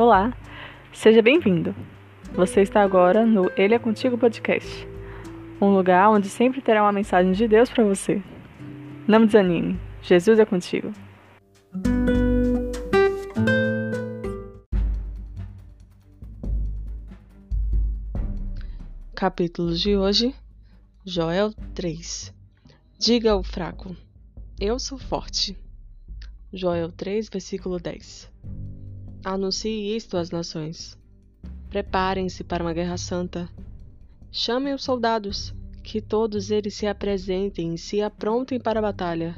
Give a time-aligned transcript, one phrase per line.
[0.00, 0.34] Olá,
[0.94, 1.74] seja bem-vindo.
[2.32, 4.88] Você está agora no Ele é Contigo Podcast,
[5.60, 8.22] um lugar onde sempre terá uma mensagem de Deus para você.
[9.06, 10.90] Não desanime, Jesus é contigo.
[19.14, 20.34] Capítulo de hoje,
[21.04, 22.34] Joel 3.
[22.98, 23.94] Diga ao fraco:
[24.58, 25.54] Eu sou forte.
[26.50, 28.30] Joel 3, versículo 10.
[29.22, 30.96] Anuncie isto às nações.
[31.68, 33.50] Preparem-se para uma guerra santa.
[34.32, 39.36] Chamem os soldados, que todos eles se apresentem e se aprontem para a batalha.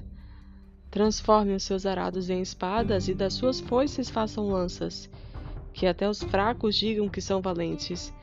[0.88, 5.10] Transformem os seus arados em espadas e das suas foices façam lanças.
[5.72, 8.14] Que até os fracos digam que são valentes.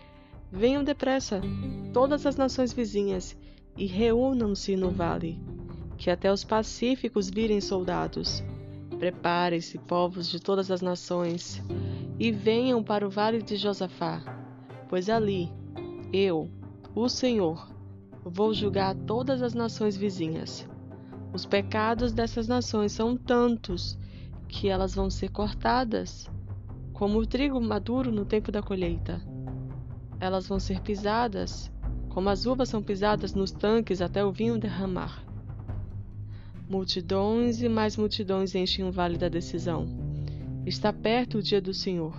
[0.49, 1.41] Venham depressa,
[1.93, 3.35] todas as nações vizinhas,
[3.75, 5.37] e reúnam-se no vale.
[5.97, 8.41] Que até os pacíficos virem soldados.
[8.99, 11.63] Preparem-se, povos de todas as nações,
[12.19, 14.21] e venham para o vale de Josafá,
[14.89, 15.49] pois ali
[16.11, 16.49] eu,
[16.93, 17.73] o Senhor,
[18.25, 20.67] vou julgar todas as nações vizinhas.
[21.31, 23.97] Os pecados dessas nações são tantos
[24.49, 26.29] que elas vão ser cortadas,
[26.91, 29.21] como o trigo maduro no tempo da colheita.
[30.19, 31.71] Elas vão ser pisadas,
[32.09, 35.23] como as uvas são pisadas nos tanques até o vinho derramar.
[36.69, 39.87] Multidões e mais multidões enchem o vale da decisão.
[40.67, 42.15] Está perto o dia do Senhor,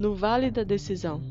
[0.00, 1.22] no vale da decisão.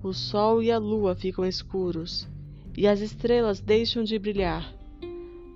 [0.00, 2.28] O sol e a lua ficam escuros,
[2.76, 4.72] e as estrelas deixam de brilhar.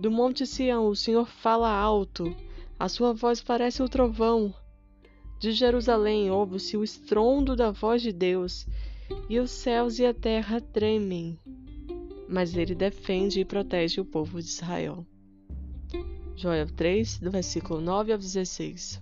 [0.01, 2.35] Do monte Sião o Senhor fala alto,
[2.77, 4.53] a sua voz parece o trovão.
[5.39, 8.67] De Jerusalém ouve-se o estrondo da voz de Deus,
[9.29, 11.39] e os céus e a terra tremem.
[12.29, 15.07] Mas ele defende e protege o povo de Israel.
[16.41, 18.99] Joel 3, do versículo 9 ao 16.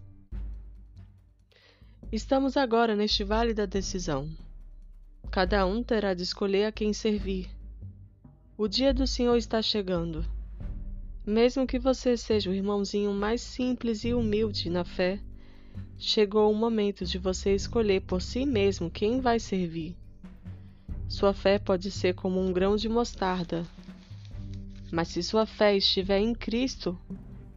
[2.11, 4.29] Estamos agora neste vale da decisão.
[5.31, 7.49] Cada um terá de escolher a quem servir.
[8.57, 10.27] O dia do Senhor está chegando.
[11.25, 15.21] Mesmo que você seja o irmãozinho mais simples e humilde na fé,
[15.97, 19.95] chegou o momento de você escolher por si mesmo quem vai servir.
[21.09, 23.65] Sua fé pode ser como um grão de mostarda,
[24.91, 26.99] mas se sua fé estiver em Cristo,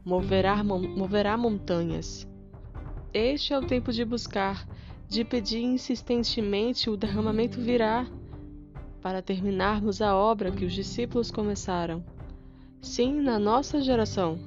[0.03, 2.27] moverá, moverá montanhas.
[3.13, 4.67] Este é o tempo de buscar,
[5.07, 8.07] de pedir insistentemente, o derramamento virá,
[9.01, 12.03] para terminarmos a obra que os discípulos começaram.
[12.81, 14.39] Sim, na nossa geração.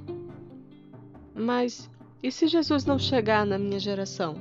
[1.34, 1.90] Mas
[2.22, 4.36] e se Jesus não chegar na minha geração?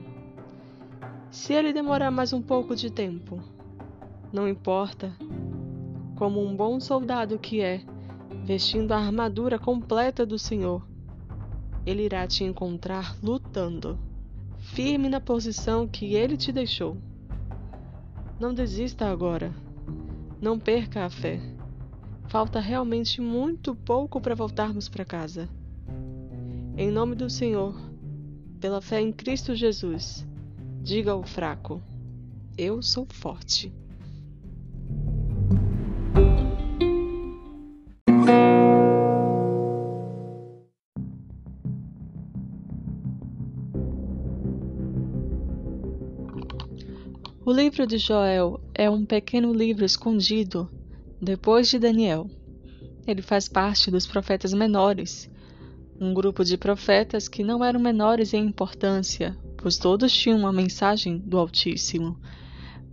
[1.29, 3.43] Se ele demorar mais um pouco de tempo?
[4.31, 5.13] Não importa.
[6.15, 7.81] Como um bom soldado que é,
[8.45, 10.87] vestindo a armadura completa do Senhor,
[11.85, 13.99] ele irá te encontrar lutando,
[14.57, 16.97] firme na posição que ele te deixou.
[18.39, 19.53] Não desista agora.
[20.41, 21.39] Não perca a fé.
[22.27, 25.49] Falta realmente muito pouco para voltarmos para casa.
[26.75, 27.79] Em nome do Senhor,
[28.59, 30.25] pela fé em Cristo Jesus,
[30.81, 31.81] diga ao fraco:
[32.57, 33.71] Eu sou forte.
[47.45, 50.71] O livro de Joel é um pequeno livro escondido
[51.21, 52.29] depois de Daniel.
[53.05, 55.29] Ele faz parte dos profetas menores,
[55.99, 61.17] um grupo de profetas que não eram menores em importância, pois todos tinham uma mensagem
[61.17, 62.17] do Altíssimo,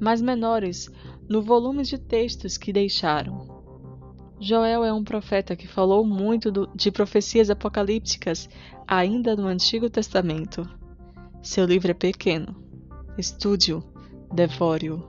[0.01, 0.91] mas menores
[1.29, 3.63] no volume de textos que deixaram.
[4.41, 8.49] Joel é um profeta que falou muito do, de profecias apocalípticas
[8.85, 10.69] ainda no Antigo Testamento.
[11.41, 12.57] Seu livro é pequeno.
[13.17, 13.90] Estude-o
[14.33, 15.01] devore-o.